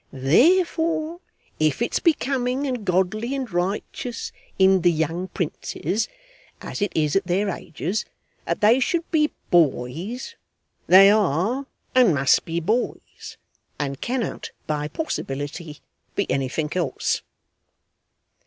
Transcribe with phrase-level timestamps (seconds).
[0.11, 1.19] Therefore
[1.59, 6.07] if it's becoming and godly and righteous in the young princes
[6.59, 8.03] (as it is at their ages)
[8.47, 10.33] that they should be boys,
[10.87, 13.37] they are and must be boys,
[13.77, 15.81] and cannot by possibility
[16.15, 17.21] be anything else.